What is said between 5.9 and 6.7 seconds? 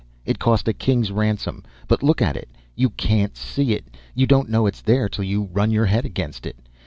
against it.